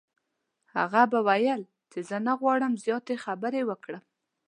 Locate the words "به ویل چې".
1.11-1.99